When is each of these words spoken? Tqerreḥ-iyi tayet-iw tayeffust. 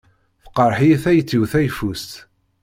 Tqerreḥ-iyi 0.45 0.95
tayet-iw 1.03 1.43
tayeffust. 1.51 2.11